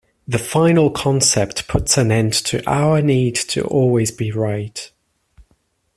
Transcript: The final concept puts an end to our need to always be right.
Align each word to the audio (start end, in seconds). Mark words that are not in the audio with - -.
The 0.27 0.39
final 0.39 0.89
concept 0.89 1.67
puts 1.67 1.95
an 1.95 2.11
end 2.11 2.33
to 2.45 2.67
our 2.67 3.03
need 3.03 3.35
to 3.35 3.63
always 3.67 4.09
be 4.09 4.31
right. 4.31 4.91